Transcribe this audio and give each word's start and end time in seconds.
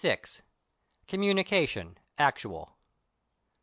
XLVI. 0.03 0.41
COMMUNICATION, 1.07 1.99
ACTUAL. 2.17 2.75